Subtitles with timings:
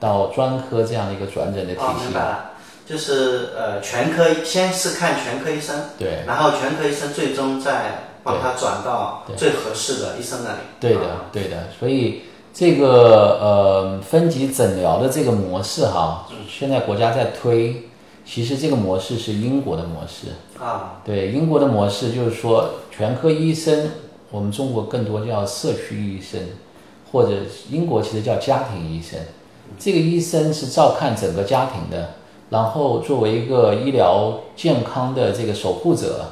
[0.00, 2.14] 到专科这样的一个转诊的体哦，系明。
[2.14, 2.50] 白了，
[2.86, 10.58] 就是呃全科先是看全科医生，对然后全科医生最终再把他转到最合适的医生那里。
[10.80, 12.22] 对的啊，对的，所以
[12.52, 17.84] 这个呃分级诊疗的这个模式哈，现在国家在推，
[18.24, 20.28] 其实这个模式是英国的模式。
[20.58, 23.88] 啊，对英国的模式就是说，全科医生，
[24.30, 26.40] 我们中国更多叫社区医生，
[27.12, 27.30] 或者
[27.70, 29.18] 英国其实叫家庭医生。
[29.78, 32.10] 这个医生是照看整个家庭的，
[32.50, 36.26] 然后作为一个医疗健康的这个守护者，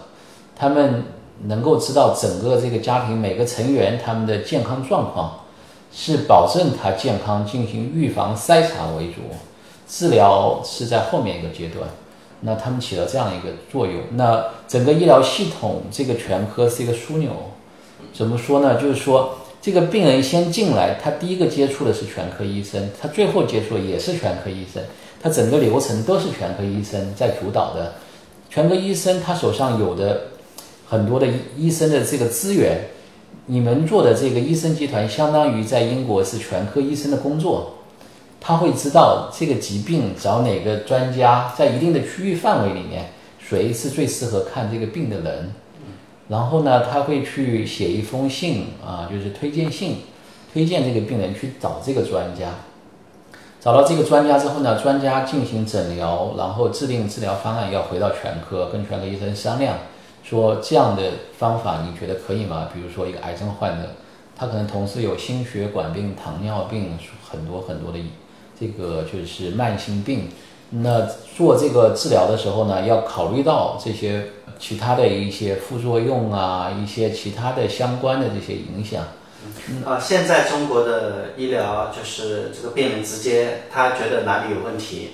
[0.56, 1.04] 他们
[1.44, 5.44] 能够知道整个这个家庭每个成员他们的健康状况，
[5.92, 9.20] 是保证他健康进行预防筛查为主，
[9.88, 11.88] 治疗是在后面一个阶段。
[12.40, 14.00] 那他们起了这样一个作用。
[14.12, 17.30] 那整个医疗系统这个全科是一个枢纽，
[18.12, 18.80] 怎么说呢？
[18.80, 24.82] 就是说，这个病人先进来，他第一个接触的是全科医生，他最后接触的也是全科医生，
[25.20, 27.94] 他整个流程都是全科医生在主导的。
[28.48, 30.22] 全科医生他手上有的
[30.86, 32.86] 很多的医医生的这个资源，
[33.46, 37.74] 你们做的这个医生集团，相当于在英国是全科医生的工作。
[38.40, 45.52] 他会知道这个疾病找哪个专家，在一定的区域范围里面，谁是最适合看这个病的人。
[46.28, 49.96] 然后呢，他会去写一封信啊，就是推荐信，
[50.52, 52.50] 推荐这个病人去找这个专家。
[53.60, 59.78] 找到这个专家之后呢，专家进行诊疗，然后制定治疗方案，要回到全科跟全科医生商量，
[60.22, 61.02] 说这样的
[61.36, 62.68] 方法你觉得可以吗？
[62.72, 63.88] 比如说一个癌症患者，
[64.36, 66.96] 他可能同时有心血管病、糖尿病，
[67.28, 67.98] 很多很多的
[68.58, 70.28] 这个就是慢性病。
[70.70, 74.24] 那做这个治疗的时候呢，要考虑到这些
[74.58, 79.02] 其他的一些副作用啊，一些其他的相关的这些影响。
[79.84, 85.12] 啊，现在中国的医疗就是这个病人直接他觉得哪里有问题，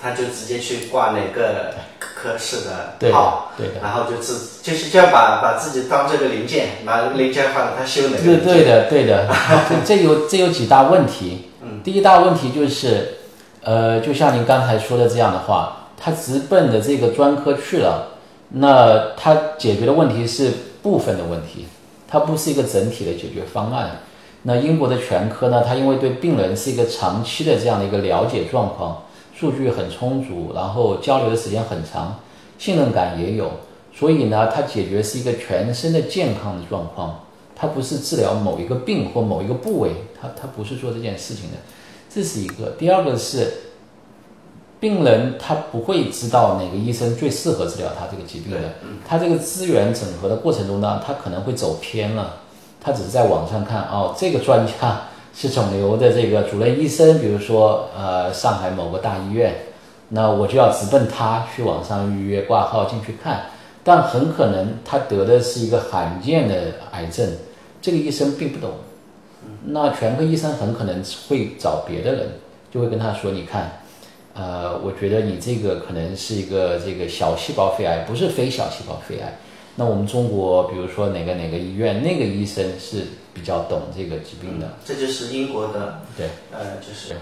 [0.00, 3.74] 他就直接去挂哪个科室的的号，对的。
[3.82, 9.28] 然后就自就是就要把把自己当这个零件，拿零件换了他修哪个对的，对的，
[9.68, 11.50] 这这有这有几大问题。
[11.62, 13.14] 嗯，第一大问题就是，
[13.64, 18.08] 呃，就像您刚才说的这样的话，他直奔的这个专科去了，
[18.50, 20.52] 那他解决的问题是
[20.82, 21.66] 部分的问题，
[22.08, 24.00] 它不是一个整体的解决方案。
[24.42, 32.18] 那英国的全科呢，它因为对病人是一个长期的这样的一个了解状况，数据很充足，然后交流的时间很长，
[32.58, 33.48] 信任感也有，
[33.94, 37.20] 所以呢，它解决是一个全身的健康的状况。
[37.54, 41.58] 它不是治疗某一个病或某一个部位，它它不是做这件事情的，
[42.14, 42.70] 这是一个。
[42.78, 43.52] 第二个是，
[44.78, 48.58] 病人他不会知道哪个医生最适合治疗他这个疾病的，
[49.08, 52.34] 他这个资源整合的过程中呢，他可能会走偏了，
[52.80, 55.02] 他只是在网上看哦，这个专家
[55.34, 59.54] 是肿瘤的这个主任医生，比如说呃上海某个大医院，
[60.08, 63.46] 那我就要直奔他去网上预约挂号进去看。
[63.84, 67.28] 但很可能他得的是一个罕见的癌症，
[67.80, 68.70] 这个医生并不懂，
[69.66, 72.28] 那全科医生很可能会找别的人，
[72.70, 73.80] 就会跟他说：“你看，
[74.34, 79.38] 呃，我觉得你这个可能是一个这个小细胞肺癌，不是非小细胞肺癌。
[79.76, 87.14] 那我们中国，比如说哪个哪个医院，那个医生是比较懂这个疾病的，这就是英国的，对，呃，就是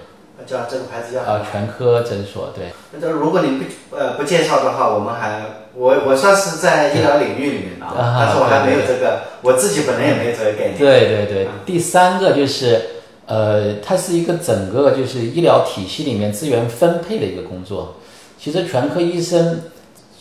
[0.46, 1.46] 叫这个牌子叫什啊、么？
[1.50, 5.42] 全科诊所，对，那如果你不呃不介绍的话，我们还
[5.74, 10.78] 我我算是在医疗领域里面的，啊但是我还没有这个，我自己本人也没有这个概念。
[10.78, 12.80] 对对对，第三个就是，
[13.26, 17.96] 呃，它是一个整个就是医疗体系里面资源分配的一个工作。
[18.38, 19.62] 其实全科医生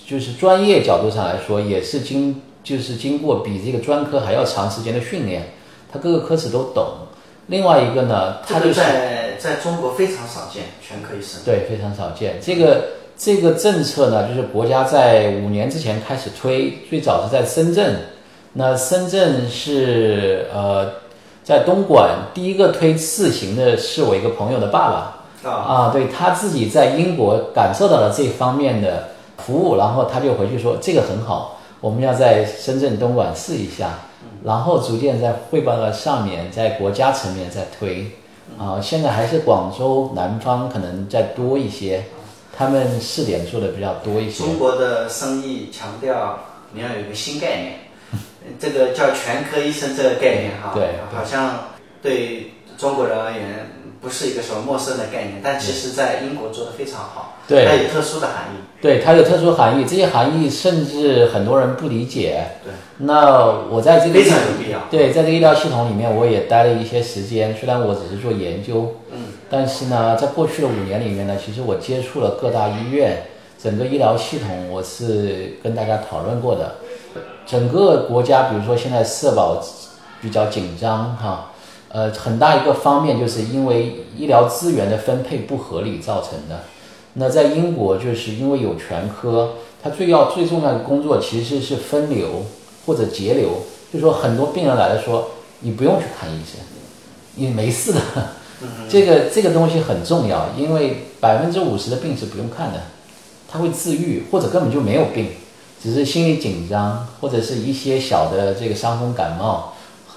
[0.05, 5.53] 就是专业角度上来说，也是经就是经过比这个专科还要长时间的训练，
[5.91, 6.85] 他各个科室都懂。
[7.47, 8.79] 另外一个呢，他就是
[9.39, 11.41] 在在中国非常少见，全科医生。
[11.45, 12.35] 对，非常少见。
[12.41, 12.83] 这个
[13.17, 17.95] 这个政策呢，就是国家在五年之前开始推，最早是在深圳。
[18.53, 20.91] 那深圳是呃，
[21.43, 24.89] 在东莞第一个推试行的是我一个朋友的爸
[25.43, 29.07] 爸啊，啊，对他自己在英国感受到了这方面的
[29.37, 33.99] 服务，然后他就回去说这个很好，我们要在深圳、东莞试一下，
[34.43, 38.09] 然后逐渐在汇报到上面，在国家层面再推。
[38.57, 42.03] 啊，现在还是广州南方可能再多一些，
[42.57, 44.43] 他们试点做的比较多一些。
[44.43, 46.39] 中国的生意强调
[46.73, 47.73] 你要有一个新概念，
[48.59, 51.55] 这个叫全科医生这个概念哈，对好像
[52.01, 53.41] 对中国人而言
[54.01, 58.59] 不是一个什么陌生的概念，但其实在英国做的非常好，对它有特殊的含义。
[58.81, 62.45] 对，它有特殊含义，这些含义甚至很多人不理解。
[62.63, 64.79] 对，那我在这个非常有必要。
[64.89, 67.53] 对，在这个医疗系统里面，我也待了一些时间。
[67.57, 73.23] 虽然我只是做研究，嗯，但是呢，在过去的五年里面呢，其实我接触了各大医院，
[73.61, 76.75] 整个医疗系统，我是跟大家讨论过的。
[77.45, 79.61] 整个国家，比如说现在社保
[80.21, 81.51] 比较紧张哈，
[81.89, 86.61] 呃，很大一个方面就是因为医疗资源的分配不合理造成的。
[87.13, 92.45] 那在英国，就是因为有全科，它最要最重要的工作其实是分流
[92.85, 93.49] 或者节流，
[93.91, 95.31] 就说很多病人来了说，
[95.61, 96.61] 你不用去看医生，
[97.35, 97.99] 你没事的。
[98.89, 102.81] 这个这个东西很重要，因为百分之五十的病是不用看的，
[103.51, 105.29] 他会自愈或者根本就没有病。
[105.81, 109.73] 只是心理紧张，或者是一些小的这个伤风感冒，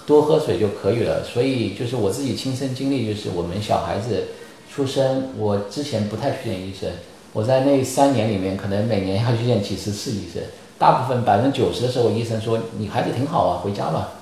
[0.06, 1.24] 多喝水就可以了。
[1.24, 4.28] 所以就是我自己亲身经历，就是我们小孩子
[4.72, 6.90] 出生，我之前不太去见医生，
[7.32, 10.42] 我在那三年里面，可能每年要去见几十次医生。
[10.78, 14.14] 大部分百分之九十的时候，医生说你孩子挺好啊，回家吧，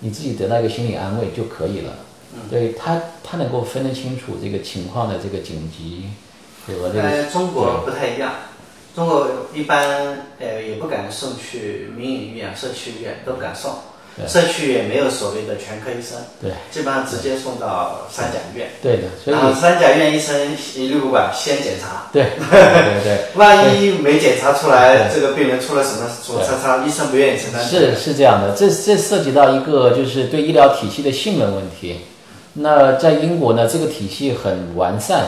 [0.00, 1.94] 你自己得到一个心理安慰就可以了。
[2.50, 6.10] 对他，他能够分得清楚这个情况的这个紧急
[6.66, 7.02] 和这个。
[7.02, 8.32] 呃，中国不太一样。
[8.94, 13.72] 中国一般呃也不敢送去民营医院、社区医院，都不敢送。
[14.28, 18.68] 社区也没有所谓的全科医生，对，基本上直接送到三甲医院。
[18.82, 22.08] 对的，所以三甲医院医生一律不管，先检查。
[22.12, 27.64] 对 对对，万一没检查出来，这个病人出了什么错差差，医生不愿意承担。
[27.64, 32.00] 是是这样的，这这涉及到一个就是对医疗体系的信任问题。
[32.54, 35.24] 那在英国呢，这个体系很完善，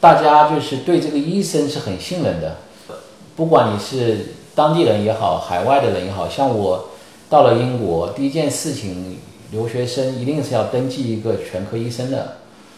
[0.00, 2.56] 大家就是对这个医生是很信任的。
[3.36, 6.87] 不管你是当地人也好，海外的人也好，像我
[7.28, 9.18] 到了英国，第一件事情，
[9.50, 12.36] 留学生一定是要登记一个全科医生的。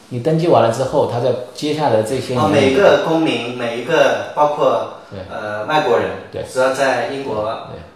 [0.09, 4.95] 你登记完了之后，他在接下来这些年，每个公民，每一个包括
[5.31, 7.47] 呃外国人，对，只要在英国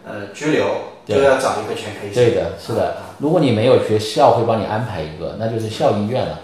[0.06, 0.67] 呃居留，
[1.06, 2.25] 就要找一个全科医生。
[2.25, 2.97] 对的，是的。
[3.19, 6.41] 如果你没有学校会帮你安排一个，那就是校医院了。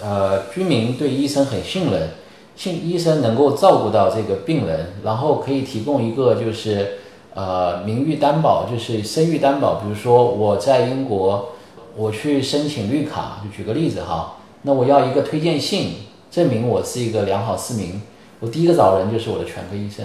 [0.00, 2.08] 呃，居民对医生很信任。
[2.56, 6.98] 信医生能够照顾到这个病人，然后可以提供一个就是
[7.38, 9.76] 呃名誉担保，就是声誉担保。
[9.76, 11.50] 比如说我在英国，
[11.96, 15.94] 我去申请绿卡，就举个例子哈，那我要一个推荐信，
[16.32, 18.02] 证明我是一个良好市民。
[18.40, 20.04] 我第一个找人就是我的全科医生，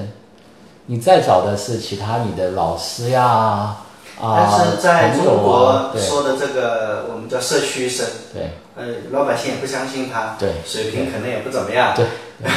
[0.86, 3.78] 你再找的是其他你的老师呀
[4.22, 12.06] 啊，但是在中国说的这个我们叫社区医生，对，呃老百姓也不相信他，对，水平可能也不怎么样，对。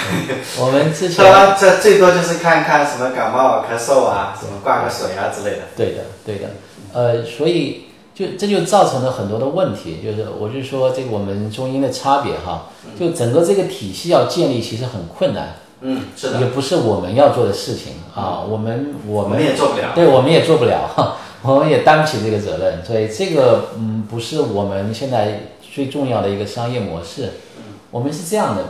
[0.59, 1.25] 我们之前
[1.61, 5.63] 这最多就是看看什么感冒、咳嗽啊，什么挂个水啊之类的。
[5.77, 6.49] 对的，对的。
[6.93, 12.67] 呃，所以就这就造成了很多的问题，就是我就说这个我们中英的差别哈，
[12.99, 15.55] 就整个这个体系要建立其实很困难。
[15.83, 16.41] 嗯，是的。
[16.41, 19.93] 也不是我们要做的事情啊，我们我们也做不了。
[19.95, 21.17] 对，我们也做不了，
[21.55, 22.85] 我们也担不起这个责任。
[22.85, 27.31] 所以这个嗯，不是我们现在最重要的一个商业模式。
[27.59, 28.65] 嗯，我们是这样的。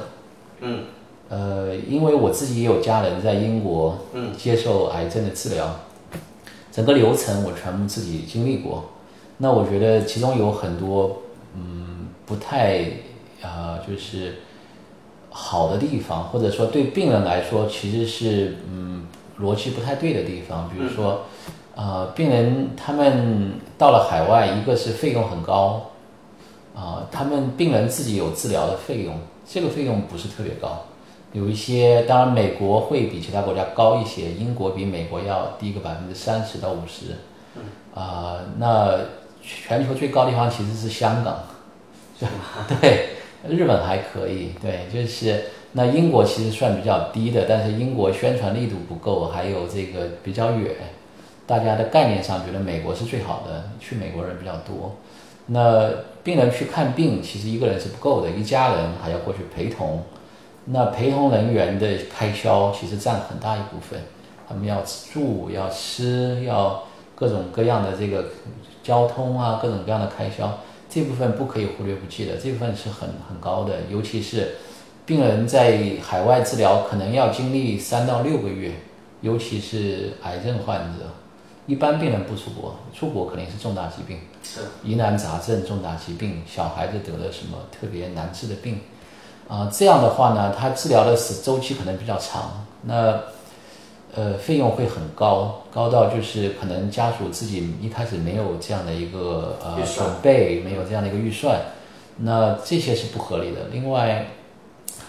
[0.60, 0.84] 嗯。
[1.28, 5.80] 呃，因为我自己也有家人在英国，嗯，接受癌症的治疗，
[6.70, 8.90] 整个流程我全部自己经历过。
[9.38, 11.22] 那我觉得其中有很多，
[11.56, 12.84] 嗯，不太
[13.42, 14.36] 啊，就是
[15.30, 19.08] 好的地方，或者说对病人来说其实是嗯
[19.40, 20.68] 逻辑不太对的地方。
[20.68, 21.22] 比如说，
[21.74, 25.90] 呃，病人他们到了海外，一个是费用很高，
[26.74, 30.84] 啊，他们病人自己有治疗的费用，这个费用不是特别高。
[31.32, 37.16] 有一些，当然美国会比其他国家高一些，英国比美国要低个百分之三十到五十。
[37.56, 37.62] 嗯。
[37.94, 38.98] 啊，那
[39.42, 41.36] 全球最高的地方其实是香港，
[42.80, 43.15] 对，
[43.48, 50.72] 日本还可以，对，就是那英国其实算比较低的，但是英国宣传力度不够，还有这个比较远，
[51.46, 54.96] 大家的概念上觉得美国是最好的，去美国人比较多。
[55.46, 55.90] 那
[56.24, 60.02] 病人去看病，其实一个人是不够的，一家人还要过去陪同。
[60.64, 64.00] 那陪同人员的开销其实占很大一部分，
[64.48, 66.82] 他们要住、要吃、要
[67.14, 68.24] 各种各样的这个
[68.82, 70.58] 交通啊，各种各样的开销，
[70.96, 73.82] 这部分不可以忽略不计的，这部分是很很高的。
[73.90, 74.54] 尤其是
[75.04, 78.72] 病人在海外治疗，可能要经历三到六个月，
[79.20, 81.04] 尤其是癌症患者，
[81.66, 88.80] 一般病人不出国，出国肯定是重大疾病，是疑难杂症、重大疾病，小孩子得了什么特别难治的病。
[89.48, 93.20] 啊，这样的话呢，他治疗的时周期可能比较长，那
[94.16, 101.60] 呃费用会很高，高到就是可能家属自己一开始没有这样的一个呃准备，没有这样的一个预算，
[102.16, 103.68] 那这些是不合理的。
[103.70, 104.26] 另外，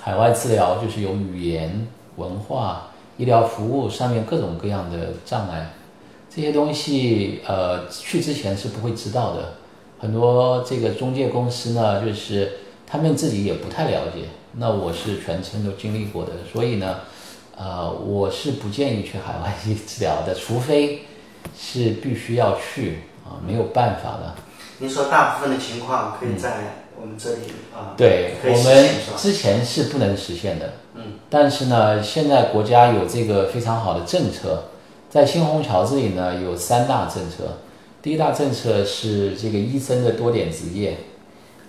[0.02, 1.88] 海外治疗就是有语言、
[2.18, 5.72] 文化、医疗服务上面各种各样的障碍，
[6.30, 9.54] 这些东西呃去之前是不会知道的。
[10.00, 12.52] 很多这个中介公司呢，就是
[12.86, 14.26] 他们自己也不太了解。
[14.60, 17.00] 那我是全程都经历过的，所以呢，
[17.58, 21.02] 呃，我是不建议去海外 医治疗的，除非
[21.58, 24.36] 是必须要去啊，没有办法的。
[24.80, 27.42] 您说大部分的情况可以在我们这里
[27.76, 27.98] 啊？
[27.98, 28.90] 对，我们？
[29.18, 30.74] 之前是不能实现的。
[30.94, 34.66] 嗯，但是呢，现在国家有这个非常好的政策，
[35.10, 37.58] 在新虹桥这里呢有三大政策。
[38.04, 40.98] 第一大政策是这个医生的多点执业，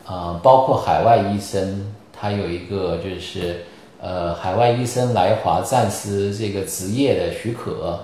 [0.04, 3.64] 啊、包括海外医生，他有一个就是
[4.00, 7.98] 呃海外医生来华暂时这个执业的许可，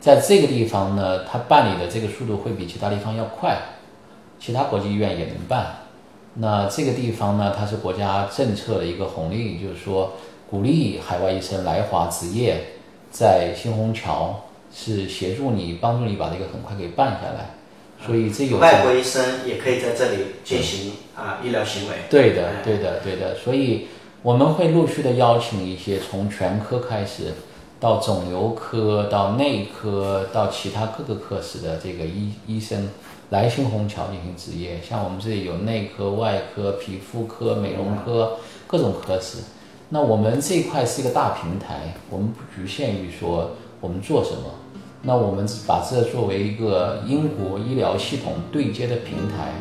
[0.00, 3.56] 在这个地方呢，他办理的这个速度会比其他地方要快，
[4.38, 5.76] 其他国际医院也能办。
[6.34, 10.12] 那这个地方呢，它是国家政策的一个红利，就是说
[10.48, 12.56] 鼓励海外医生来华执业，
[13.10, 17.50] 在新虹桥是协助你、帮助你把这个很快给办下来。
[18.06, 21.96] 所以这有外国医生也可以在这里进行啊医疗行为。
[22.08, 23.34] 对的哎，对的，对的。
[23.34, 23.88] 所以
[24.22, 27.32] 我们会陆续的邀请一些从全科开始，
[27.80, 32.90] 到肿瘤科、到内科、到其他各个科室的这个医医生
[33.30, 34.78] 来新虹桥进行执业。
[34.86, 38.36] 像我们这里有内科、外科、皮肤科、美容科
[38.66, 39.38] 各种科室。
[39.88, 44.42] 那我们这一块是一个大平台，我们不局限于说我们做什么。
[45.00, 49.54] 那我们把这作为一个英国医疗系统对接的平台，